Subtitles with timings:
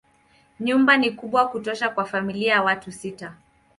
[0.59, 3.33] Nyumba ni kubwa kutosha kwa familia ya watu sita.